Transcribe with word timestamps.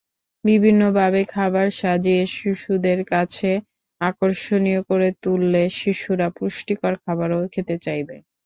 বিভিন্নভাবে 0.43 1.21
খাবার 1.31 1.67
সাজিয়ে 1.79 2.23
শিশুদের 2.33 2.99
কাছে 3.11 3.49
আকর্ষণীয় 4.01 4.81
করে 4.89 5.09
তুললে 5.23 5.63
শিশুরা 5.77 6.27
পুষ্টিকর 6.37 6.93
খাবারও 7.03 7.51
খেতে 7.53 7.75
চাইবে। 7.85 8.15